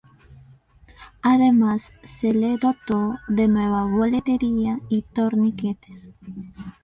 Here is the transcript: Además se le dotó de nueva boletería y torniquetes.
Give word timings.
Además 1.21 1.93
se 2.05 2.33
le 2.33 2.57
dotó 2.57 3.19
de 3.27 3.47
nueva 3.47 3.85
boletería 3.85 4.79
y 4.89 5.03
torniquetes. 5.03 6.11